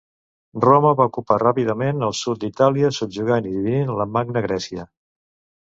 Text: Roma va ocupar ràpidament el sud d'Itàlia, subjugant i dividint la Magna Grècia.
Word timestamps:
Roma 0.61 0.93
va 1.01 1.05
ocupar 1.11 1.37
ràpidament 1.43 2.07
el 2.09 2.17
sud 2.21 2.41
d'Itàlia, 2.45 2.91
subjugant 3.01 3.51
i 3.51 3.55
dividint 3.59 3.95
la 4.03 4.11
Magna 4.17 4.47
Grècia. 4.51 4.89